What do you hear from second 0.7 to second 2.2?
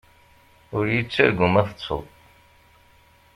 Ur yi-ttargu ma teṭṭseḍ.